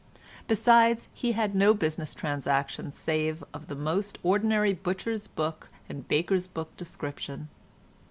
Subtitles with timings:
[0.47, 6.47] Besides he had no business transactions save of the most ordinary butcher's book and baker's
[6.47, 7.49] book description.